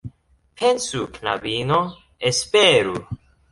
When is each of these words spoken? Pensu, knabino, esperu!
Pensu, 0.61 1.01
knabino, 1.17 1.79
esperu! 2.33 2.97